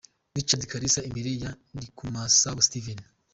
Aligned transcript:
Rachid 0.35 0.61
Kalisa 0.71 1.05
imbere 1.09 1.31
ya 1.41 1.51
Ndikumasabo 1.75 2.59
Steven. 2.67 2.99